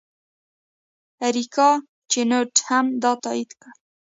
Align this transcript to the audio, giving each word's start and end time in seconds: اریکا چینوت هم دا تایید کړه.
اریکا 1.25 1.69
چینوت 2.11 2.55
هم 2.69 2.85
دا 3.03 3.11
تایید 3.23 3.51
کړه. 3.59 3.71